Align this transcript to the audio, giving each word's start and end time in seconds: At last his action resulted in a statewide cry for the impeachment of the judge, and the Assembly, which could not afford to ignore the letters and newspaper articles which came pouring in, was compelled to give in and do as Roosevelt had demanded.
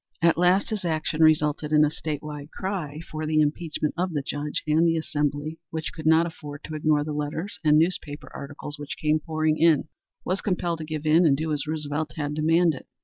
At 0.19 0.35
last 0.35 0.71
his 0.71 0.83
action 0.83 1.21
resulted 1.21 1.71
in 1.71 1.85
a 1.85 1.89
statewide 1.91 2.49
cry 2.49 3.01
for 3.01 3.27
the 3.27 3.39
impeachment 3.39 3.93
of 3.95 4.13
the 4.13 4.23
judge, 4.25 4.63
and 4.65 4.83
the 4.87 4.97
Assembly, 4.97 5.59
which 5.69 5.93
could 5.93 6.07
not 6.07 6.25
afford 6.25 6.63
to 6.63 6.73
ignore 6.73 7.03
the 7.03 7.13
letters 7.13 7.59
and 7.63 7.77
newspaper 7.77 8.31
articles 8.33 8.79
which 8.79 8.97
came 8.99 9.19
pouring 9.19 9.59
in, 9.59 9.89
was 10.25 10.41
compelled 10.41 10.79
to 10.79 10.85
give 10.85 11.05
in 11.05 11.23
and 11.23 11.37
do 11.37 11.53
as 11.53 11.67
Roosevelt 11.67 12.13
had 12.15 12.33
demanded. 12.33 12.85